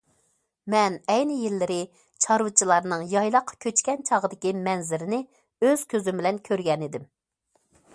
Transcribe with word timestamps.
مەن 0.73 0.95
ئەينى 1.15 1.35
يىللىرى 1.41 1.77
چارۋىچىلارنىڭ 2.25 3.05
يايلاققا 3.13 3.61
كۆچكەن 3.67 4.03
چاغدىكى 4.11 4.55
مەنزىرىنى 4.67 5.25
ئۆز 5.67 5.89
كۆزۈم 5.95 6.23
بىلەن 6.25 6.47
كۆرگەنىدىم. 6.51 7.11